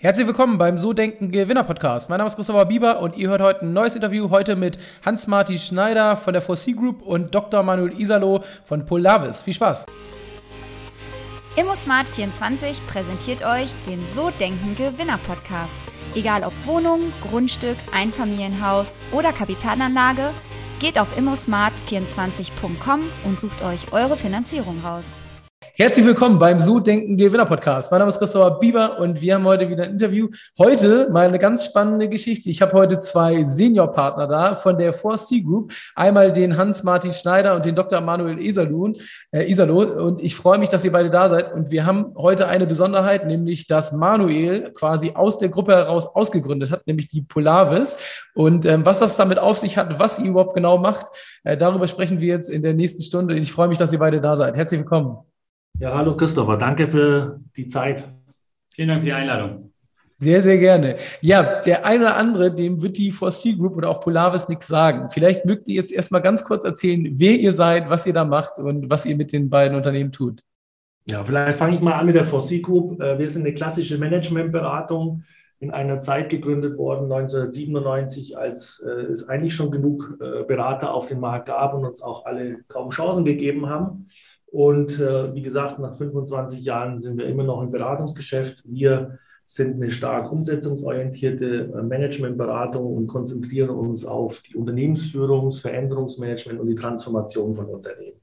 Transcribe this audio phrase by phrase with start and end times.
[0.00, 2.08] Herzlich willkommen beim So Denken Gewinner Podcast.
[2.08, 4.30] Mein Name ist Christopher Bieber und ihr hört heute ein neues Interview.
[4.30, 7.64] Heute mit Hans-Martin Schneider von der 4C Group und Dr.
[7.64, 9.42] Manuel Isalo von Polavis.
[9.42, 9.86] Viel Spaß!
[11.56, 15.72] ImmoSmart24 präsentiert euch den So Denken Gewinner Podcast.
[16.14, 20.30] Egal ob Wohnung, Grundstück, Einfamilienhaus oder Kapitalanlage,
[20.78, 25.16] geht auf immosmart24.com und sucht euch eure Finanzierung raus.
[25.80, 27.92] Herzlich willkommen beim So Denken Gewinner Podcast.
[27.92, 30.26] Mein Name ist Christopher Bieber und wir haben heute wieder ein Interview.
[30.58, 32.50] Heute mal eine ganz spannende Geschichte.
[32.50, 35.72] Ich habe heute zwei Seniorpartner da von der 4C Group.
[35.94, 38.00] Einmal den Hans-Martin Schneider und den Dr.
[38.00, 38.96] Manuel Iserlohn,
[39.30, 39.82] äh, Isalo.
[40.04, 41.52] Und ich freue mich, dass ihr beide da seid.
[41.52, 46.72] Und wir haben heute eine Besonderheit, nämlich, dass Manuel quasi aus der Gruppe heraus ausgegründet
[46.72, 47.98] hat, nämlich die Polavis.
[48.34, 51.06] Und ähm, was das damit auf sich hat, was ihr überhaupt genau macht,
[51.44, 53.34] äh, darüber sprechen wir jetzt in der nächsten Stunde.
[53.34, 54.56] Und ich freue mich, dass ihr beide da seid.
[54.56, 55.18] Herzlich willkommen.
[55.80, 58.02] Ja, hallo Christopher, danke für die Zeit.
[58.74, 59.72] Vielen Dank für die Einladung.
[60.16, 60.96] Sehr, sehr gerne.
[61.20, 65.08] Ja, der eine oder andere, dem wird die 4C Group oder auch Polaris nichts sagen.
[65.08, 68.58] Vielleicht mögt ihr jetzt erstmal ganz kurz erzählen, wer ihr seid, was ihr da macht
[68.58, 70.42] und was ihr mit den beiden Unternehmen tut.
[71.06, 73.00] Ja, vielleicht fange ich mal an mit der 4C Group.
[73.00, 75.22] Äh, wir sind eine klassische Managementberatung
[75.60, 81.06] in einer Zeit gegründet worden, 1997, als äh, es eigentlich schon genug äh, Berater auf
[81.06, 84.08] dem Markt gab und uns auch alle kaum Chancen gegeben haben.
[84.50, 88.62] Und äh, wie gesagt, nach 25 Jahren sind wir immer noch im Beratungsgeschäft.
[88.64, 96.68] Wir sind eine stark umsetzungsorientierte äh, Managementberatung und konzentrieren uns auf die Unternehmensführung, Veränderungsmanagement und
[96.68, 98.20] die Transformation von Unternehmen.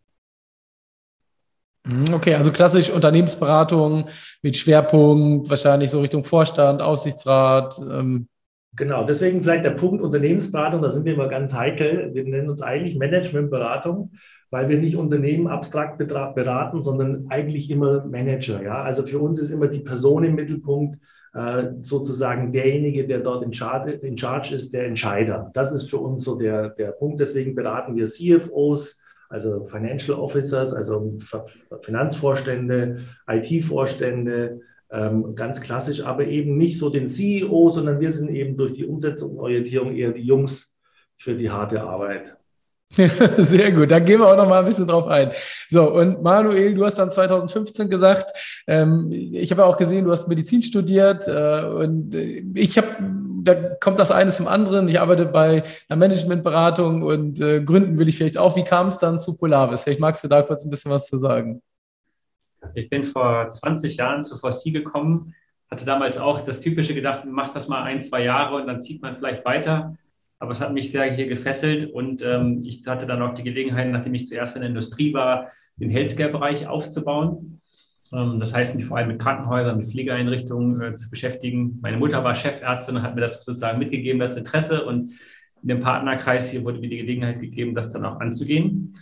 [1.85, 4.05] Mhm, okay, also klassisch Unternehmensberatung
[4.41, 7.79] mit Schwerpunkt wahrscheinlich so Richtung Vorstand, Aufsichtsrat.
[7.79, 8.27] Ähm.
[8.75, 12.13] Genau, deswegen vielleicht der Punkt Unternehmensberatung, da sind wir immer ganz heikel.
[12.13, 14.11] Wir nennen uns eigentlich Managementberatung
[14.55, 18.63] weil wir nicht Unternehmen abstrakt beraten, sondern eigentlich immer Manager.
[18.63, 18.83] Ja?
[18.83, 20.97] Also für uns ist immer die Person im Mittelpunkt,
[21.33, 25.51] äh, sozusagen derjenige, der dort in charge, in charge, ist, der Entscheider.
[25.53, 27.19] Das ist für uns so der, der Punkt.
[27.19, 31.17] Deswegen beraten wir CFOs, also Financial Officers, also
[31.81, 38.73] Finanzvorstände, IT-Vorstände, ganz klassisch, aber eben nicht so den CEO, sondern wir sind eben durch
[38.73, 40.77] die Umsetzungsorientierung eher die Jungs
[41.17, 42.37] für die harte Arbeit.
[43.37, 45.31] Sehr gut, da gehen wir auch noch mal ein bisschen drauf ein.
[45.69, 48.31] So, und Manuel, du hast dann 2015 gesagt,
[48.67, 52.87] ähm, ich habe ja auch gesehen, du hast Medizin studiert äh, und äh, ich habe,
[53.43, 54.87] da kommt das eines zum anderen.
[54.87, 58.55] Ich arbeite bei einer Managementberatung und äh, gründen will ich vielleicht auch.
[58.55, 59.83] Wie kam es dann zu Polaris?
[59.83, 61.61] Vielleicht magst du da kurz ein bisschen was zu sagen.
[62.73, 65.33] Ich bin vor 20 Jahren zu VC gekommen,
[65.69, 69.01] hatte damals auch das Typische gedacht, macht das mal ein, zwei Jahre und dann zieht
[69.01, 69.95] man vielleicht weiter
[70.39, 73.89] aber es hat mich sehr hier gefesselt und ähm, ich hatte dann auch die Gelegenheit,
[73.89, 77.61] nachdem ich zuerst in der Industrie war, den Healthcare-Bereich aufzubauen.
[78.13, 81.79] Ähm, das heißt, mich vor allem mit Krankenhäusern, mit Pflegeeinrichtungen äh, zu beschäftigen.
[81.81, 84.85] Meine Mutter war Chefärztin und hat mir das sozusagen mitgegeben, das Interesse.
[84.85, 85.09] Und
[85.61, 88.93] in dem Partnerkreis hier wurde mir die Gelegenheit gegeben, das dann auch anzugehen.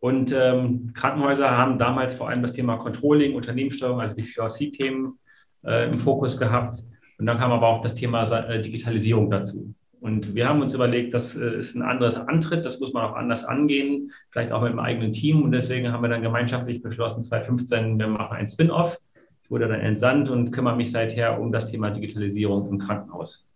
[0.00, 5.18] Und ähm, Krankenhäuser haben damals vor allem das Thema Controlling, Unternehmenssteuerung, also die 4C-Themen
[5.64, 6.76] äh, im Fokus gehabt.
[7.18, 9.74] Und dann kam aber auch das Thema äh, Digitalisierung dazu.
[10.00, 13.16] Und wir haben uns überlegt, das äh, ist ein anderes Antritt, das muss man auch
[13.16, 15.42] anders angehen, vielleicht auch mit dem eigenen Team.
[15.42, 19.00] Und deswegen haben wir dann gemeinschaftlich beschlossen, 2015, wir machen ein Spin-off.
[19.42, 23.46] Ich wurde dann entsandt und kümmere mich seither um das Thema Digitalisierung im Krankenhaus.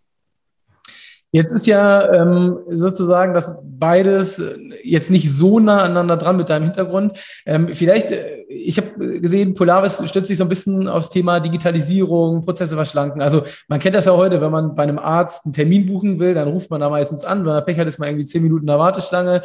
[1.33, 6.49] Jetzt ist ja ähm, sozusagen das beides äh, jetzt nicht so nah aneinander dran mit
[6.49, 7.17] deinem Hintergrund.
[7.45, 12.43] Ähm, vielleicht, äh, ich habe gesehen, Polaris stützt sich so ein bisschen aufs Thema Digitalisierung,
[12.43, 13.21] Prozesse verschlanken.
[13.21, 16.33] Also man kennt das ja heute, wenn man bei einem Arzt einen Termin buchen will,
[16.33, 17.39] dann ruft man da meistens an.
[17.39, 19.41] Wenn man Pech hat, ist man irgendwie zehn Minuten in der Warteschlange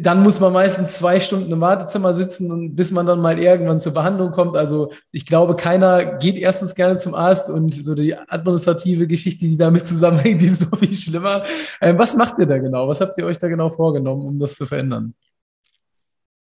[0.00, 3.92] dann muss man meistens zwei Stunden im Wartezimmer sitzen, bis man dann mal irgendwann zur
[3.92, 4.56] Behandlung kommt.
[4.56, 9.58] Also ich glaube, keiner geht erstens gerne zum Arzt und so die administrative Geschichte, die
[9.58, 11.44] damit zusammenhängt, die ist noch viel schlimmer.
[11.82, 12.88] Ähm, was macht ihr da genau?
[12.88, 15.14] Was habt ihr euch da genau vorgenommen, um das zu verändern?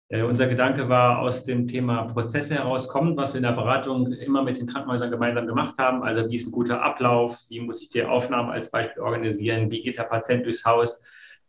[0.09, 4.43] Äh, unser Gedanke war aus dem Thema Prozesse herauskommen, was wir in der Beratung immer
[4.43, 6.03] mit den Krankenhäusern gemeinsam gemacht haben.
[6.03, 7.39] Also wie ist ein guter Ablauf?
[7.49, 9.71] Wie muss ich die Aufnahme als Beispiel organisieren?
[9.71, 11.01] Wie geht der Patient durchs Haus?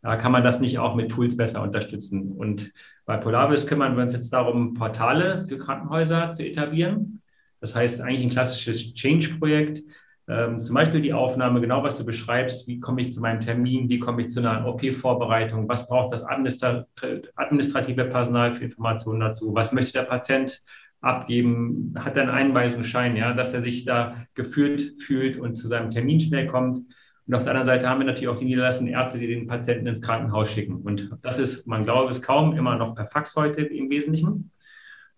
[0.02, 2.32] Da kann man das nicht auch mit Tools besser unterstützen.
[2.32, 2.72] Und
[3.06, 7.22] bei Polaris kümmern wir uns jetzt darum, Portale für Krankenhäuser zu etablieren.
[7.60, 9.82] Das heißt eigentlich ein klassisches Change-Projekt.
[10.28, 13.88] Ähm, zum Beispiel die Aufnahme, genau was du beschreibst, wie komme ich zu meinem Termin,
[13.88, 19.72] wie komme ich zu einer OP-Vorbereitung, was braucht das administrative Personal für Informationen dazu, was
[19.72, 20.62] möchte der Patient
[21.00, 25.90] abgeben, hat er einen Einweisungsschein, ja, dass er sich da geführt fühlt und zu seinem
[25.90, 26.86] Termin schnell kommt.
[27.32, 29.86] Und auf der anderen Seite haben wir natürlich auch die niederlassenden Ärzte, die den Patienten
[29.86, 30.82] ins Krankenhaus schicken.
[30.82, 34.50] Und das ist, man glaube es kaum, immer noch per Fax heute im Wesentlichen.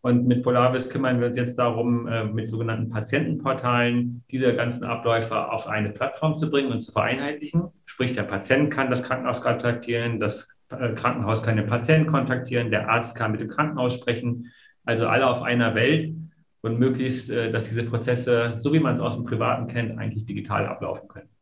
[0.00, 5.50] Und mit Polaris kümmern wir uns jetzt darum, äh, mit sogenannten Patientenportalen diese ganzen Abläufe
[5.50, 7.64] auf eine Plattform zu bringen und zu vereinheitlichen.
[7.84, 12.90] Sprich, der Patient kann das Krankenhaus kontaktieren, das äh, Krankenhaus kann den Patienten kontaktieren, der
[12.90, 14.52] Arzt kann mit dem Krankenhaus sprechen.
[14.84, 16.14] Also alle auf einer Welt
[16.60, 20.26] und möglichst, äh, dass diese Prozesse, so wie man es aus dem Privaten kennt, eigentlich
[20.26, 21.33] digital ablaufen können.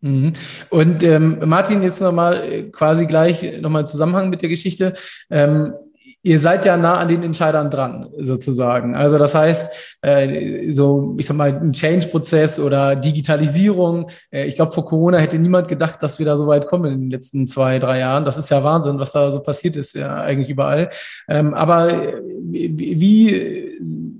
[0.00, 0.32] Mhm.
[0.70, 4.94] Und ähm, Martin, jetzt nochmal quasi gleich nochmal Zusammenhang mit der Geschichte.
[5.30, 5.74] Ähm,
[6.22, 8.94] ihr seid ja nah an den Entscheidern dran, sozusagen.
[8.94, 9.70] Also das heißt,
[10.02, 14.10] äh, so, ich sag mal, ein Change-Prozess oder Digitalisierung.
[14.30, 17.00] Äh, ich glaube, vor Corona hätte niemand gedacht, dass wir da so weit kommen in
[17.00, 18.24] den letzten zwei, drei Jahren.
[18.24, 20.88] Das ist ja Wahnsinn, was da so passiert ist, ja, eigentlich überall.
[21.28, 22.20] Ähm, aber äh,
[22.50, 23.70] wie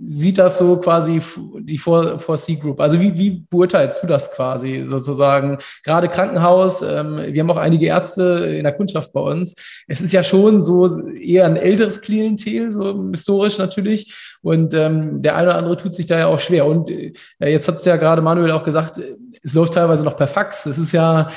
[0.02, 1.20] sieht das so quasi
[1.60, 2.80] die 4C Group?
[2.80, 5.58] Also wie, wie beurteilst du das quasi sozusagen?
[5.84, 8.22] Gerade Krankenhaus, ähm, wir haben auch einige Ärzte
[8.56, 9.54] in der Kundschaft bei uns.
[9.86, 14.14] Es ist ja schon so eher ein älteres Klientel, so historisch natürlich.
[14.42, 16.66] Und ähm, der eine oder andere tut sich da ja auch schwer.
[16.66, 19.00] Und äh, jetzt hat es ja gerade Manuel auch gesagt,
[19.42, 20.64] es läuft teilweise noch per Fax.
[20.64, 21.30] Das ist ja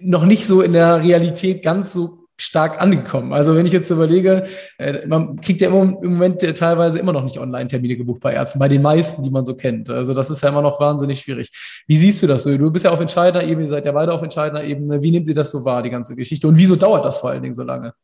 [0.00, 3.32] noch nicht so in der Realität ganz so stark angekommen.
[3.32, 4.44] Also wenn ich jetzt überlege,
[4.78, 8.68] äh, man kriegt ja im Moment teilweise immer noch nicht Online-Termine gebucht bei Ärzten, bei
[8.68, 9.88] den meisten, die man so kennt.
[9.88, 11.50] Also das ist ja immer noch wahnsinnig schwierig.
[11.86, 12.56] Wie siehst du das so?
[12.56, 15.00] Du bist ja auf entscheidender Ebene, ihr seid ja beide auf entscheidender Ebene.
[15.00, 16.48] Wie nehmt ihr das so wahr, die ganze Geschichte?
[16.48, 17.94] Und wieso dauert das vor allen Dingen so lange?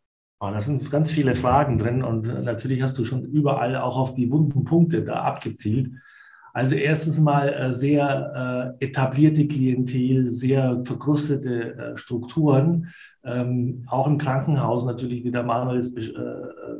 [0.42, 3.98] Oh, da sind ganz viele Fragen drin und äh, natürlich hast du schon überall auch
[3.98, 5.92] auf die wunden Punkte da abgezielt.
[6.54, 12.88] Also erstens mal äh, sehr etablierte Klientel, sehr verkrustete Strukturen,
[13.22, 16.12] ähm, auch im Krankenhaus natürlich, wie der Manuel es äh,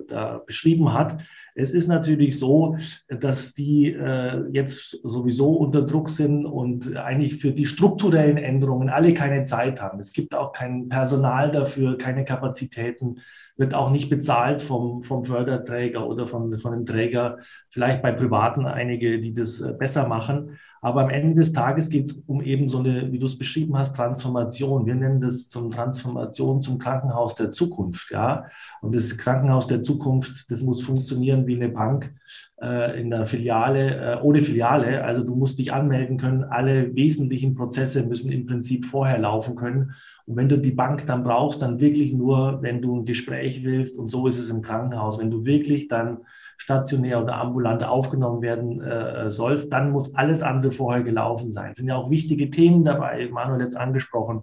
[0.09, 1.19] da beschrieben hat.
[1.55, 2.77] Es ist natürlich so,
[3.09, 9.13] dass die äh, jetzt sowieso unter Druck sind und eigentlich für die strukturellen Änderungen alle
[9.13, 9.99] keine Zeit haben.
[9.99, 13.19] Es gibt auch kein Personal dafür, keine Kapazitäten,
[13.61, 17.39] wird auch nicht bezahlt vom, vom Förderträger oder von, von dem Träger.
[17.69, 20.59] Vielleicht bei Privaten einige, die das äh, besser machen.
[20.83, 23.77] Aber am Ende des Tages geht es um eben so eine, wie du es beschrieben
[23.77, 24.87] hast, Transformation.
[24.87, 28.11] Wir nennen das zum Transformation zum Krankenhaus der Zukunft.
[28.11, 28.47] Ja?
[28.81, 32.15] Und das Krankenhaus der Zukunft, das muss funktionieren wie eine Bank
[32.63, 35.05] äh, in der Filiale, äh, ohne Filiale.
[35.05, 36.45] Also du musst dich anmelden können.
[36.45, 39.95] Alle wesentlichen Prozesse müssen im Prinzip vorher laufen können.
[40.25, 43.99] Und wenn du die Bank dann brauchst, dann wirklich nur, wenn du ein Gespräch willst.
[43.99, 45.19] Und so ist es im Krankenhaus.
[45.19, 46.19] Wenn du wirklich dann
[46.61, 51.71] stationär oder ambulant aufgenommen werden äh, sollst, dann muss alles andere vorher gelaufen sein.
[51.73, 54.43] Es sind ja auch wichtige Themen dabei, Manuel jetzt angesprochen,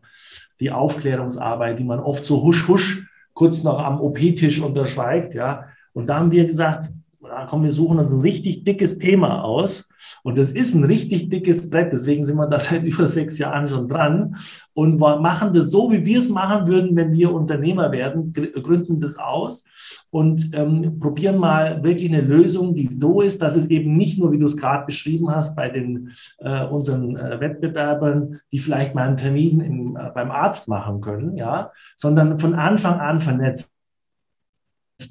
[0.60, 5.66] die Aufklärungsarbeit, die man oft so husch husch kurz noch am OP-Tisch unterschreibt, ja.
[5.94, 6.86] Und da haben wir gesagt,
[7.50, 9.87] komm, wir suchen uns ein richtig dickes Thema aus.
[10.24, 11.92] Und das ist ein richtig dickes Brett.
[11.94, 14.36] Deswegen sind wir da seit über sechs Jahren schon dran
[14.74, 19.18] und machen das so, wie wir es machen würden, wenn wir Unternehmer werden, gründen das
[19.18, 19.66] aus
[20.10, 24.32] und ähm, probieren mal wirklich eine Lösung, die so ist, dass es eben nicht nur,
[24.32, 29.08] wie du es gerade beschrieben hast, bei den äh, unseren äh, Wettbewerbern, die vielleicht mal
[29.08, 33.77] einen Termin im, äh, beim Arzt machen können, ja, sondern von Anfang an vernetzt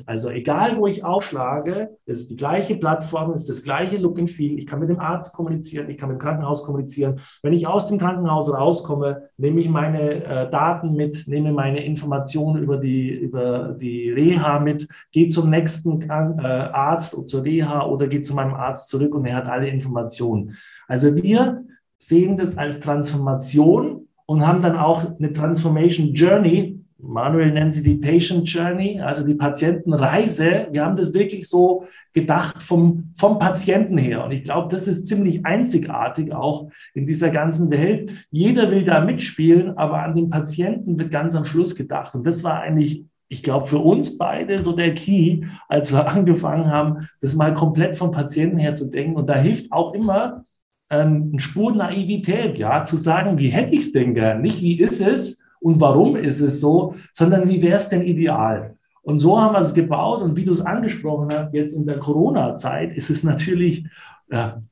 [0.07, 4.59] also egal, wo ich aufschlage, ist die gleiche Plattform, ist das gleiche Look and Feel.
[4.59, 7.21] Ich kann mit dem Arzt kommunizieren, ich kann mit dem Krankenhaus kommunizieren.
[7.43, 12.63] Wenn ich aus dem Krankenhaus rauskomme, nehme ich meine äh, Daten mit, nehme meine Informationen
[12.63, 18.09] über die, über die Reha mit, gehe zum nächsten äh, Arzt und zur Reha oder
[18.09, 20.57] gehe zu meinem Arzt zurück und er hat alle Informationen.
[20.89, 21.65] Also wir
[21.99, 27.97] sehen das als Transformation und haben dann auch eine Transformation Journey, Manuel nennt sie die
[27.97, 30.69] Patient Journey, also die Patientenreise.
[30.71, 34.25] Wir haben das wirklich so gedacht vom, vom Patienten her.
[34.25, 38.27] Und ich glaube, das ist ziemlich einzigartig auch in dieser ganzen Welt.
[38.31, 42.15] Jeder will da mitspielen, aber an den Patienten wird ganz am Schluss gedacht.
[42.15, 46.71] Und das war eigentlich, ich glaube, für uns beide so der Key, als wir angefangen
[46.71, 49.17] haben, das mal komplett vom Patienten her zu denken.
[49.17, 50.47] Und da hilft auch immer,
[50.89, 54.41] ähm, eine Spur Naivität, ja, zu sagen, wie hätte ich es denn gern?
[54.41, 58.77] Nicht, wie ist es, und warum ist es so, sondern wie wäre es denn ideal?
[59.03, 60.23] Und so haben wir es gebaut.
[60.23, 63.85] Und wie du es angesprochen hast, jetzt in der Corona-Zeit ist es natürlich,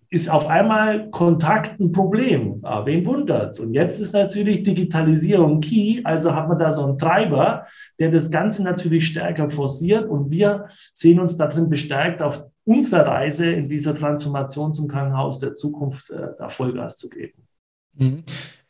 [0.08, 2.60] ist auf einmal Kontakt ein Problem.
[2.62, 3.58] Ja, wen wundert es?
[3.58, 6.00] Und jetzt ist natürlich Digitalisierung key.
[6.04, 7.66] Also hat man da so einen Treiber,
[7.98, 10.08] der das Ganze natürlich stärker forciert.
[10.08, 15.56] Und wir sehen uns darin bestärkt, auf unserer Reise in dieser Transformation zum Krankenhaus der
[15.56, 17.48] Zukunft äh, da Vollgas zu geben.
[17.94, 18.22] Mhm.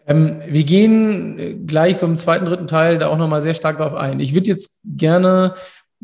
[0.06, 3.94] Ähm, wir gehen gleich so im zweiten, dritten Teil da auch nochmal sehr stark darauf
[3.94, 4.20] ein.
[4.20, 5.54] Ich würde jetzt gerne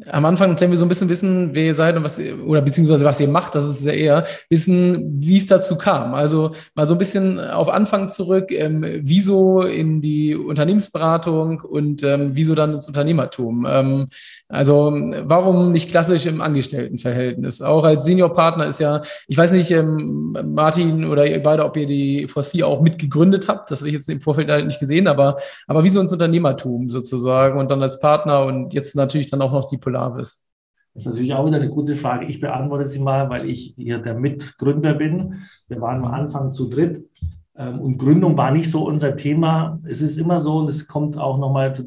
[0.08, 3.04] am Anfang, wenn wir so ein bisschen wissen, wer ihr seid und was, oder beziehungsweise
[3.04, 6.14] was ihr macht, das ist ja eher, wissen, wie es dazu kam.
[6.14, 12.30] Also mal so ein bisschen auf Anfang zurück, ähm, wieso in die Unternehmensberatung und ähm,
[12.34, 13.66] wieso dann ins Unternehmertum?
[13.68, 14.08] Ähm,
[14.48, 14.92] also
[15.24, 17.60] warum nicht klassisch im Angestelltenverhältnis?
[17.60, 21.86] Auch als Seniorpartner ist ja, ich weiß nicht, ähm, Martin oder ihr beide, ob ihr
[21.86, 25.36] die Fossi auch mitgegründet habt, das habe ich jetzt im Vorfeld halt nicht gesehen, aber,
[25.66, 29.68] aber wieso ins Unternehmertum sozusagen und dann als Partner und jetzt natürlich dann auch noch
[29.68, 30.46] die Polaris?
[30.94, 32.26] Das ist natürlich auch wieder eine gute Frage.
[32.26, 35.42] Ich beantworte sie mal, weil ich hier der Mitgründer bin.
[35.68, 37.08] Wir waren am Anfang zu dritt
[37.56, 39.78] ähm, und Gründung war nicht so unser Thema.
[39.84, 41.84] Es ist immer so, und es kommt auch nochmal zu,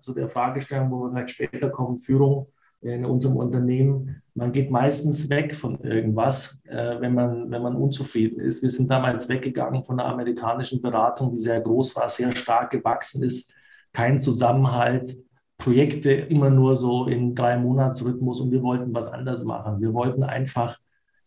[0.00, 2.48] zu der Fragestellung, wo wir vielleicht später kommen, Führung
[2.80, 4.22] in unserem Unternehmen.
[4.34, 8.62] Man geht meistens weg von irgendwas, äh, wenn, man, wenn man unzufrieden ist.
[8.62, 13.22] Wir sind damals weggegangen von der amerikanischen Beratung, die sehr groß war, sehr stark gewachsen
[13.22, 13.52] ist,
[13.92, 15.16] kein Zusammenhalt,
[15.60, 19.80] Projekte immer nur so in drei Monatsrhythmus und wir wollten was anderes machen.
[19.80, 20.78] Wir wollten einfach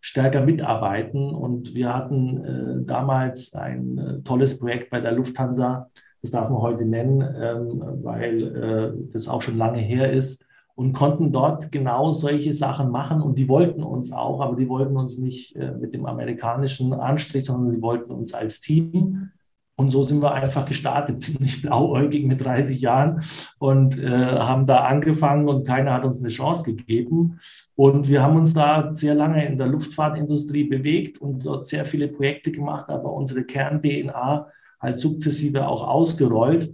[0.01, 5.89] stärker mitarbeiten und wir hatten äh, damals ein äh, tolles Projekt bei der Lufthansa,
[6.21, 10.93] das darf man heute nennen, ähm, weil äh, das auch schon lange her ist und
[10.93, 15.17] konnten dort genau solche Sachen machen und die wollten uns auch, aber die wollten uns
[15.19, 19.29] nicht äh, mit dem amerikanischen Anstrich, sondern die wollten uns als Team
[19.75, 23.21] und so sind wir einfach gestartet, ziemlich blauäugig mit 30 Jahren
[23.59, 27.39] und äh, haben da angefangen und keiner hat uns eine Chance gegeben.
[27.75, 32.07] Und wir haben uns da sehr lange in der Luftfahrtindustrie bewegt und dort sehr viele
[32.07, 34.47] Projekte gemacht, aber unsere Kern-DNA
[34.79, 36.71] halt sukzessive auch ausgerollt.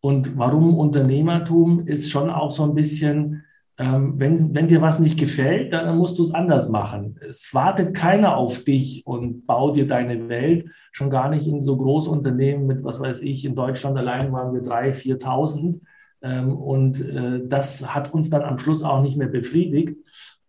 [0.00, 3.44] Und warum Unternehmertum ist schon auch so ein bisschen
[3.80, 7.18] ähm, wenn, wenn dir was nicht gefällt, dann musst du es anders machen.
[7.26, 11.78] Es wartet keiner auf dich und bau dir deine Welt, schon gar nicht in so
[11.78, 15.80] Großunternehmen mit, was weiß ich, in Deutschland allein waren wir 3.000, 4.000.
[16.22, 19.96] Ähm, und äh, das hat uns dann am Schluss auch nicht mehr befriedigt.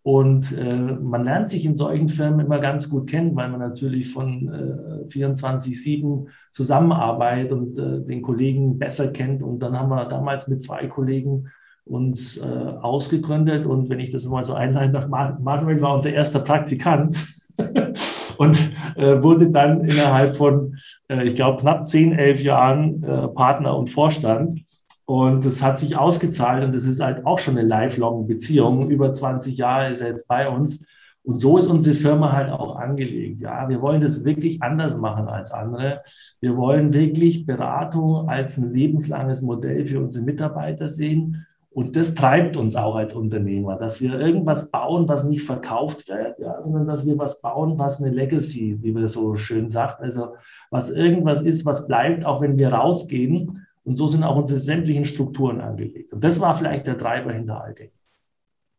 [0.03, 4.11] Und äh, man lernt sich in solchen Firmen immer ganz gut kennen, weil man natürlich
[4.11, 9.41] von äh, 24-7 zusammenarbeitet und äh, den Kollegen besser kennt.
[9.41, 11.47] Und dann haben wir damals mit zwei Kollegen
[11.85, 16.39] uns äh, ausgegründet und wenn ich das mal so einleiten darf, Manuel war unser erster
[16.39, 17.27] Praktikant
[18.37, 18.57] und
[18.95, 20.77] äh, wurde dann innerhalb von,
[21.09, 24.61] äh, ich glaube, knapp zehn, elf Jahren äh, Partner und Vorstand.
[25.05, 28.89] Und das hat sich ausgezahlt und das ist halt auch schon eine lifelong Beziehung.
[28.89, 30.85] Über 20 Jahre ist er jetzt bei uns.
[31.23, 33.41] Und so ist unsere Firma halt auch angelegt.
[33.41, 36.01] Ja, wir wollen das wirklich anders machen als andere.
[36.39, 42.57] Wir wollen wirklich Beratung als ein lebenslanges Modell für unsere Mitarbeiter sehen und das treibt
[42.57, 47.05] uns auch als Unternehmer, dass wir irgendwas bauen, was nicht verkauft wird, ja, sondern dass
[47.05, 50.35] wir was bauen, was eine Legacy, wie man so schön sagt, also
[50.69, 53.65] was irgendwas ist, was bleibt, auch wenn wir rausgehen.
[53.85, 56.11] Und so sind auch unsere sämtlichen Strukturen angelegt.
[56.11, 57.89] Und das war vielleicht der Treiber hinter all dem.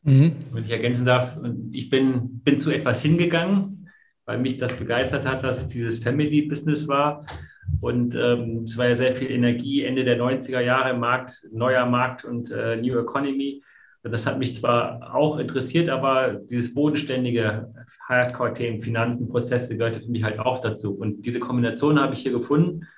[0.03, 0.33] Mhm.
[0.53, 3.89] Wenn ich ergänzen darf, ich bin, bin zu etwas hingegangen,
[4.27, 7.25] weil mich das begeistert hat, dass es dieses Family Business war.
[7.81, 12.25] Und ähm, es war ja sehr viel Energie Ende der 90er Jahre Markt, neuer Markt
[12.25, 13.63] und äh, New Economy.
[14.05, 17.73] Das hat mich zwar auch interessiert, aber dieses bodenständige
[18.09, 20.95] Hardcore-Themen, Finanzen, Prozesse gehörte für mich halt auch dazu.
[20.95, 22.89] Und diese Kombination habe ich hier gefunden.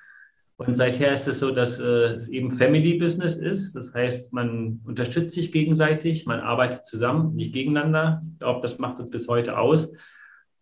[0.57, 3.75] Und seither ist es so, dass äh, es eben Family Business ist.
[3.75, 8.23] Das heißt, man unterstützt sich gegenseitig, man arbeitet zusammen, nicht gegeneinander.
[8.33, 9.91] Ich glaube, das macht uns bis heute aus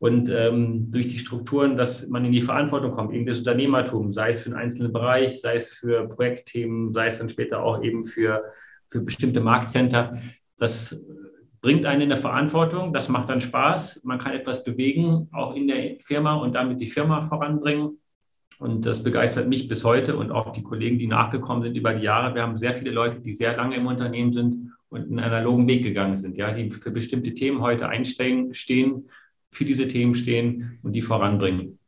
[0.04, 4.32] und ähm, durch die Strukturen, dass man in die Verantwortung kommt, eben das Unternehmertum, sei
[4.32, 8.04] es für einen einzelnen Bereich, sei es für Projektthemen, sei es dann später auch eben
[8.04, 8.44] für,
[8.90, 10.18] für bestimmte Marktcenter.
[10.58, 11.02] Das
[11.62, 15.70] bringt einen in der Verantwortung, das macht dann Spaß, man kann etwas bewegen, auch in
[15.70, 17.98] der Firma und damit die Firma voranbringen.
[18.60, 22.04] Und das begeistert mich bis heute und auch die Kollegen, die nachgekommen sind über die
[22.04, 22.36] Jahre.
[22.36, 25.82] Wir haben sehr viele Leute, die sehr lange im Unternehmen sind und einen analogen Weg
[25.82, 29.06] gegangen sind, ja, die für bestimmte Themen heute einstehen, stehen,
[29.54, 31.80] für diese Themen stehen und die voranbringen.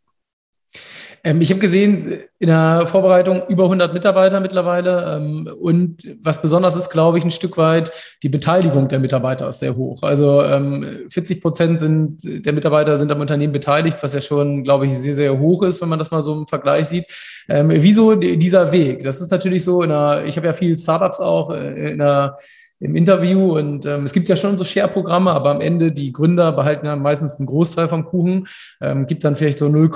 [1.25, 5.15] Ähm, ich habe gesehen, in der Vorbereitung über 100 Mitarbeiter mittlerweile.
[5.17, 7.91] Ähm, und was besonders ist, glaube ich, ein Stück weit,
[8.21, 10.03] die Beteiligung der Mitarbeiter ist sehr hoch.
[10.03, 14.85] Also ähm, 40 Prozent sind, der Mitarbeiter sind am Unternehmen beteiligt, was ja schon, glaube
[14.85, 17.05] ich, sehr, sehr hoch ist, wenn man das mal so im Vergleich sieht.
[17.49, 19.03] Ähm, wieso dieser Weg?
[19.03, 22.37] Das ist natürlich so, in einer, ich habe ja viele Startups auch äh, in der
[22.79, 23.57] im Interview.
[23.57, 26.95] Und ähm, es gibt ja schon so Share-Programme, aber am Ende die Gründer behalten ja
[26.95, 28.47] meistens einen Großteil vom Kuchen,
[28.81, 29.89] ähm, gibt dann vielleicht so 0,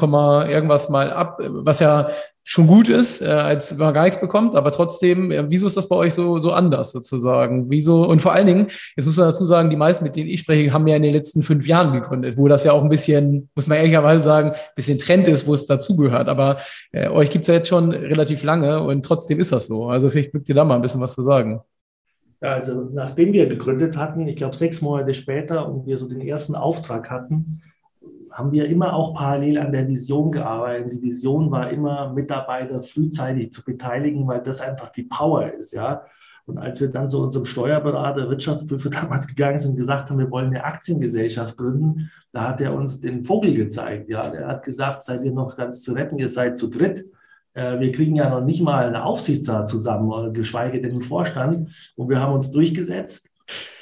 [0.50, 2.10] irgendwas mal ab, was ja
[2.50, 5.78] schon gut ist, äh, als wenn man gar nichts bekommt, aber trotzdem, äh, wieso ist
[5.78, 7.70] das bei euch so, so anders sozusagen?
[7.70, 8.08] Wieso?
[8.08, 10.74] Und vor allen Dingen, jetzt muss man dazu sagen, die meisten, mit denen ich spreche,
[10.74, 13.68] haben ja in den letzten fünf Jahren gegründet, wo das ja auch ein bisschen, muss
[13.68, 16.28] man ehrlicherweise sagen, ein bisschen Trend ist, wo es dazugehört.
[16.28, 16.58] Aber
[16.92, 19.88] äh, euch gibt's ja jetzt schon relativ lange und trotzdem ist das so.
[19.90, 21.62] Also vielleicht mögt ihr da mal ein bisschen was zu sagen.
[22.42, 26.56] Also nachdem wir gegründet hatten, ich glaube sechs Monate später und wir so den ersten
[26.56, 27.62] Auftrag hatten,
[28.32, 30.94] haben wir immer auch parallel an der Vision gearbeitet.
[30.94, 36.04] Die Vision war immer, Mitarbeiter frühzeitig zu beteiligen, weil das einfach die Power ist, ja.
[36.46, 40.32] Und als wir dann zu unserem Steuerberater, Wirtschaftsprüfer damals gegangen sind und gesagt haben, wir
[40.32, 44.10] wollen eine Aktiengesellschaft gründen, da hat er uns den Vogel gezeigt.
[44.10, 47.06] Ja, er hat gesagt, seid ihr noch ganz zu retten, ihr seid zu dritt.
[47.54, 51.70] Äh, wir kriegen ja noch nicht mal eine Aufsichtsrat zusammen, geschweige denn einen Vorstand.
[51.96, 53.32] Und wir haben uns durchgesetzt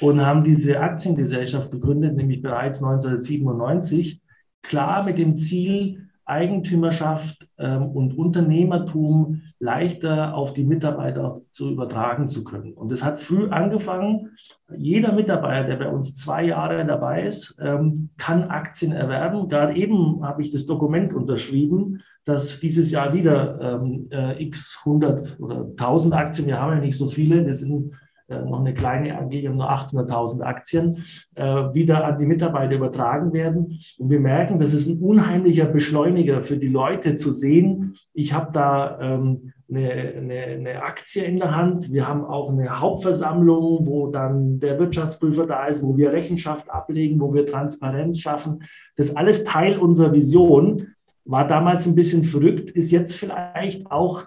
[0.00, 4.22] und haben diese Aktiengesellschaft gegründet, nämlich bereits 1997
[4.62, 12.44] klar mit dem Ziel, Eigentümerschaft ähm, und Unternehmertum leichter auf die Mitarbeiter zu übertragen zu
[12.44, 12.74] können.
[12.74, 14.32] Und das hat früh angefangen.
[14.76, 19.48] Jeder Mitarbeiter, der bei uns zwei Jahre dabei ist, ähm, kann Aktien erwerben.
[19.48, 25.40] Gerade eben habe ich das Dokument unterschrieben, dass dieses Jahr wieder ähm, äh, x 100
[25.40, 27.94] oder 1000 Aktien, wir haben ja nicht so viele, wir sind
[28.28, 31.02] äh, noch eine kleine AG, wir haben nur 800.000 Aktien,
[31.34, 33.78] äh, wieder an die Mitarbeiter übertragen werden.
[33.96, 38.52] Und wir merken, das ist ein unheimlicher Beschleuniger für die Leute zu sehen, ich habe
[38.52, 41.92] da ähm, eine, eine, eine, Aktie in der Hand.
[41.92, 47.20] Wir haben auch eine Hauptversammlung, wo dann der Wirtschaftsprüfer da ist, wo wir Rechenschaft ablegen,
[47.20, 48.62] wo wir Transparenz schaffen.
[48.96, 50.88] Das ist alles Teil unserer Vision.
[51.28, 54.24] War damals ein bisschen verrückt, ist jetzt vielleicht auch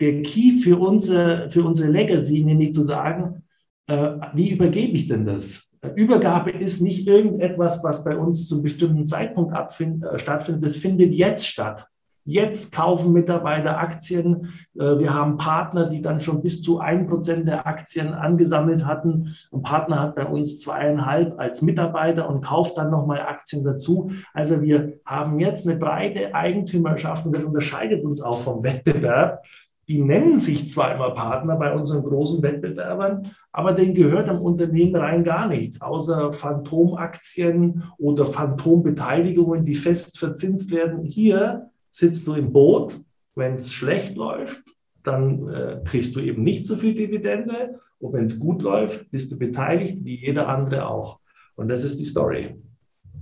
[0.00, 3.42] der Key für unsere, für unsere Legacy, nämlich zu sagen,
[3.86, 5.70] äh, wie übergebe ich denn das?
[5.94, 10.64] Übergabe ist nicht irgendetwas, was bei uns zum bestimmten Zeitpunkt äh, stattfindet.
[10.64, 11.86] Das findet jetzt statt.
[12.28, 14.52] Jetzt kaufen Mitarbeiter Aktien.
[14.74, 19.34] Äh, wir haben Partner, die dann schon bis zu ein Prozent der Aktien angesammelt hatten.
[19.52, 24.10] Ein Partner hat bei uns zweieinhalb als Mitarbeiter und kauft dann nochmal Aktien dazu.
[24.34, 29.44] Also wir haben jetzt eine breite Eigentümerschaft und das unterscheidet uns auch vom Wettbewerb
[29.88, 34.96] die nennen sich zwar immer Partner bei unseren großen Wettbewerbern, aber denen gehört am Unternehmen
[34.96, 41.04] rein gar nichts, außer Phantomaktien oder Phantombeteiligungen, die fest verzinst werden.
[41.04, 43.00] Hier sitzt du im Boot,
[43.34, 44.62] wenn es schlecht läuft,
[45.02, 47.80] dann äh, kriegst du eben nicht so viel Dividende.
[47.98, 51.20] Und wenn es gut läuft, bist du beteiligt, wie jeder andere auch.
[51.54, 52.56] Und das ist die Story.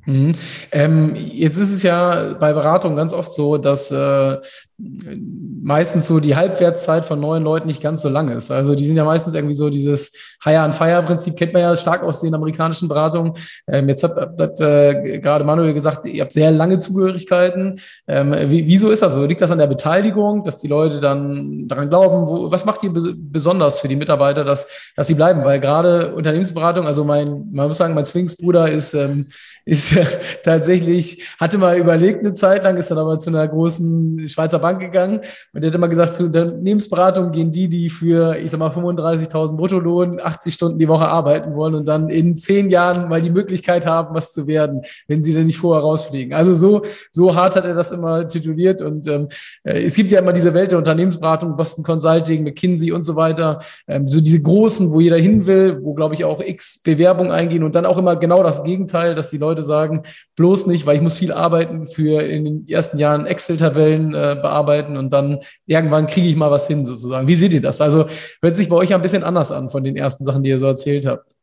[0.07, 0.33] Mhm.
[0.73, 4.38] Ähm, jetzt ist es ja bei Beratung ganz oft so, dass äh,
[4.76, 8.50] meistens so die Halbwertszeit von neuen Leuten nicht ganz so lang ist.
[8.50, 12.34] Also die sind ja meistens irgendwie so dieses Hire-and-Fire-Prinzip, kennt man ja stark aus den
[12.34, 13.34] amerikanischen Beratungen.
[13.69, 17.80] Ähm, jetzt hat, hat, äh, gerade Manuel gesagt, ihr habt sehr lange Zugehörigkeiten.
[18.08, 19.25] Ähm, wie, wieso ist das so?
[19.25, 22.26] Liegt das an der Beteiligung, dass die Leute dann daran glauben?
[22.26, 25.45] Wo, was macht ihr besonders für die Mitarbeiter, dass, dass sie bleiben?
[25.45, 29.28] Weil gerade Unternehmensberatung, also mein, man muss sagen, mein Zwillingsbruder ist, ähm,
[29.65, 29.97] ist
[30.43, 34.81] tatsächlich, hatte mal überlegt eine Zeit lang, ist dann aber zu einer großen Schweizer Bank
[34.81, 35.21] gegangen
[35.53, 39.57] und der hat immer gesagt, zu Unternehmensberatung gehen die, die für, ich sag mal, 35.000
[39.57, 43.85] Bruttolohn 80 Stunden die Woche arbeiten wollen und dann in zehn Jahren mal die Möglichkeit
[43.85, 46.33] haben, was zu werden, wenn sie denn nicht vorher rausfliegen.
[46.33, 49.29] Also so, so hart hat er das immer tituliert und ähm,
[49.65, 53.59] äh, es gibt ja immer diese Welt der Unternehmensberatung, Boston Consulting, McKinsey und so weiter,
[53.87, 57.65] ähm, so diese großen, wo jeder hin will, wo glaube ich auch x Bewerbungen eingehen
[57.65, 60.05] und dann auch immer genau das Gegenteil, dass die Leute sagen,
[60.37, 64.53] bloß nicht, weil ich muss viel arbeiten für in den ersten Jahren Excel-Tabellen äh, bearbeiten
[64.97, 67.26] und dann irgendwann kriege ich mal was hin sozusagen.
[67.26, 67.80] Wie seht ihr das?
[67.80, 68.06] Also
[68.43, 70.67] hört sich bei euch ein bisschen anders an von den ersten Sachen, die ihr so
[70.67, 71.34] erzählt habt.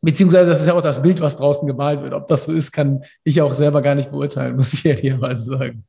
[0.00, 2.12] Beziehungsweise das ist ja auch das Bild, was draußen gemalt wird.
[2.12, 5.84] Ob das so ist, kann ich auch selber gar nicht beurteilen, muss ich ehrlicherweise sagen.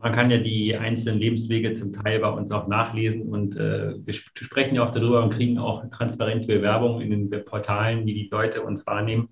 [0.00, 4.12] Man kann ja die einzelnen Lebenswege zum Teil bei uns auch nachlesen und äh, wir
[4.12, 8.62] sprechen ja auch darüber und kriegen auch transparente Bewerbungen in den Portalen, wie die Leute
[8.62, 9.30] uns wahrnehmen.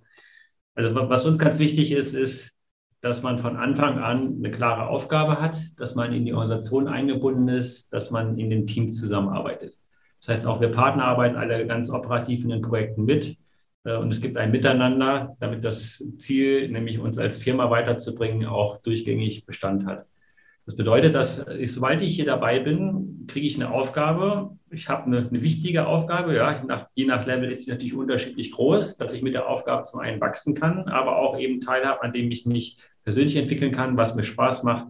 [0.74, 2.56] Also was uns ganz wichtig ist, ist,
[3.02, 7.48] dass man von Anfang an eine klare Aufgabe hat, dass man in die Organisation eingebunden
[7.48, 9.76] ist, dass man in dem Team zusammenarbeitet.
[10.20, 13.36] Das heißt, auch wir Partner arbeiten alle ganz operativ in den Projekten mit.
[13.84, 18.80] Äh, und es gibt ein Miteinander, damit das Ziel, nämlich uns als Firma weiterzubringen, auch
[18.82, 20.06] durchgängig Bestand hat.
[20.64, 24.56] Das bedeutet, dass ich, sobald ich hier dabei bin, kriege ich eine Aufgabe.
[24.70, 26.36] Ich habe eine, eine wichtige Aufgabe.
[26.36, 29.82] Ja, nach, je nach Level ist sie natürlich unterschiedlich groß, dass ich mit der Aufgabe
[29.82, 33.96] zum einen wachsen kann, aber auch eben teilhabe, an dem ich mich persönlich entwickeln kann,
[33.96, 34.88] was mir Spaß macht.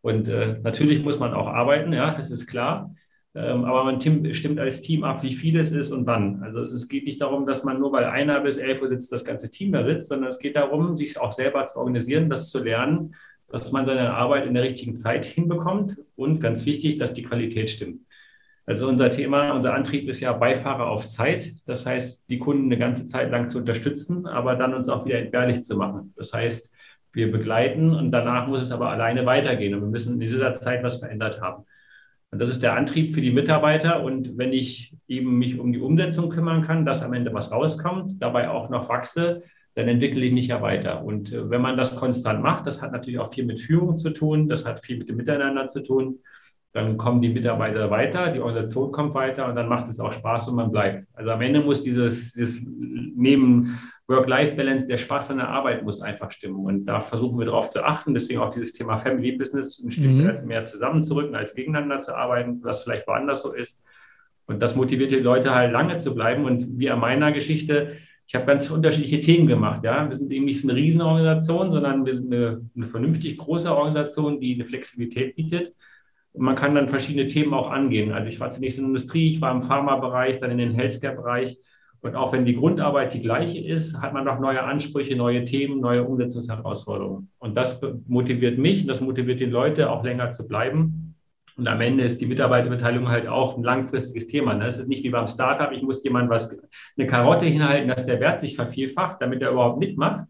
[0.00, 2.94] Und äh, natürlich muss man auch arbeiten, ja, das ist klar.
[3.34, 6.42] Ähm, aber man stimmt als Team ab, wie viel es ist und wann.
[6.42, 9.24] Also es geht nicht darum, dass man nur weil einer bis elf Uhr sitzt, das
[9.24, 12.62] ganze Team da sitzt, sondern es geht darum, sich auch selber zu organisieren, das zu
[12.62, 13.14] lernen
[13.54, 17.70] dass man seine Arbeit in der richtigen Zeit hinbekommt und ganz wichtig, dass die Qualität
[17.70, 18.00] stimmt.
[18.66, 21.54] Also unser Thema, unser Antrieb ist ja Beifahrer auf Zeit.
[21.66, 25.18] Das heißt, die Kunden eine ganze Zeit lang zu unterstützen, aber dann uns auch wieder
[25.18, 26.14] entbehrlich zu machen.
[26.16, 26.74] Das heißt,
[27.14, 30.82] wir begleiten und danach muss es aber alleine weitergehen und wir müssen in dieser Zeit
[30.82, 31.64] was verändert haben.
[32.30, 34.02] Und das ist der Antrieb für die Mitarbeiter.
[34.02, 38.20] Und wenn ich eben mich um die Umsetzung kümmern kann, dass am Ende was rauskommt,
[38.20, 41.04] dabei auch noch wachse, dann entwickle ich mich ja weiter.
[41.04, 44.10] Und äh, wenn man das konstant macht, das hat natürlich auch viel mit Führung zu
[44.10, 46.20] tun, das hat viel mit dem Miteinander zu tun.
[46.74, 50.48] Dann kommen die Mitarbeiter weiter, die Organisation kommt weiter und dann macht es auch Spaß
[50.48, 51.04] und man bleibt.
[51.14, 56.32] Also am Ende muss dieses, dieses neben Work-Life-Balance, der Spaß an der Arbeit muss einfach
[56.32, 56.64] stimmen.
[56.66, 58.12] Und da versuchen wir darauf zu achten.
[58.12, 60.46] Deswegen auch dieses Thema Family Business ein Stück mhm.
[60.46, 63.80] mehr zusammenzurücken, als gegeneinander zu arbeiten, was vielleicht woanders so ist.
[64.46, 66.44] Und das motiviert die Leute halt lange zu bleiben.
[66.44, 67.92] Und wie an meiner Geschichte,
[68.26, 69.84] ich habe ganz unterschiedliche Themen gemacht.
[69.84, 74.40] Ja, wir sind eben nicht eine Riesenorganisation, sondern wir sind eine, eine vernünftig große Organisation,
[74.40, 75.72] die eine Flexibilität bietet.
[76.34, 78.12] Und man kann dann verschiedene Themen auch angehen.
[78.12, 81.58] Also ich war zunächst in der Industrie, ich war im Pharmabereich, dann in den Healthcare-Bereich.
[82.00, 85.80] Und auch wenn die Grundarbeit die gleiche ist, hat man noch neue Ansprüche, neue Themen,
[85.80, 87.30] neue Umsetzungsherausforderungen.
[87.38, 91.14] Und das motiviert mich, das motiviert die Leute auch länger zu bleiben.
[91.56, 94.54] Und am Ende ist die Mitarbeiterbeteiligung halt auch ein langfristiges Thema.
[94.54, 94.66] Ne?
[94.66, 96.60] Es ist nicht wie beim Startup, ich muss jemand was,
[96.98, 100.26] eine Karotte hinhalten, dass der Wert sich vervielfacht, damit er überhaupt mitmacht,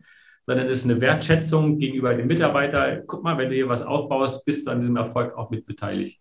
[0.46, 3.02] sondern es ist eine Wertschätzung gegenüber dem Mitarbeiter.
[3.06, 6.20] Guck mal, wenn du hier was aufbaust, bist du an diesem Erfolg auch mit beteiligt.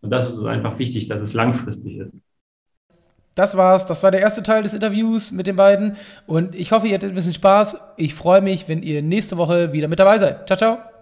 [0.00, 2.14] Und das ist einfach wichtig, dass es langfristig ist.
[3.34, 3.86] Das war's.
[3.86, 5.96] Das war der erste Teil des Interviews mit den beiden.
[6.26, 7.76] Und ich hoffe, ihr hattet ein bisschen Spaß.
[7.96, 10.46] Ich freue mich, wenn ihr nächste Woche wieder mit dabei seid.
[10.46, 10.93] Ciao, ciao.